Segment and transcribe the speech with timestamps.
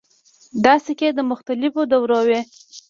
[0.63, 2.41] دا سکې د مختلفو دورو وې